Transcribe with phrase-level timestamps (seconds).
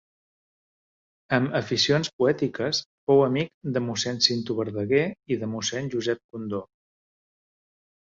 [1.37, 5.05] Amb aficions poètiques, fou amic de Mossèn Cinto Verdaguer
[5.37, 6.67] i de Mossèn Josep Condó.